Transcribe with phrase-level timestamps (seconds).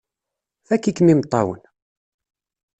[0.67, 1.61] Fakk-ikem imeṭṭawen!